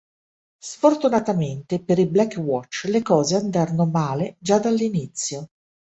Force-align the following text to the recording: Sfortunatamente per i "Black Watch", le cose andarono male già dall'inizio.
Sfortunatamente 0.57 1.79
per 1.79 1.99
i 1.99 2.07
"Black 2.07 2.35
Watch", 2.37 2.85
le 2.89 3.03
cose 3.03 3.35
andarono 3.35 3.85
male 3.85 4.35
già 4.39 4.57
dall'inizio. 4.57 5.51